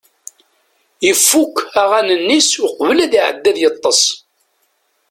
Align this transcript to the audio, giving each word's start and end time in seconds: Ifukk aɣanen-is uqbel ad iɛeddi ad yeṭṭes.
Ifukk 1.11 1.55
aɣanen-is 1.81 2.51
uqbel 2.65 2.97
ad 3.05 3.13
iɛeddi 3.19 3.49
ad 3.51 3.57
yeṭṭes. 3.63 4.01